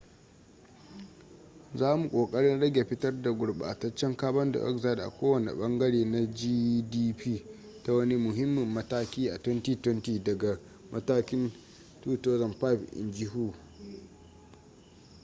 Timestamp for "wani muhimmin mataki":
7.93-9.29